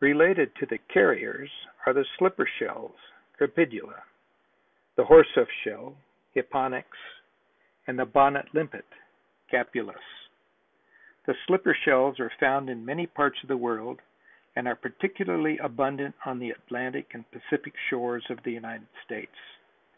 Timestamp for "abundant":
15.58-16.14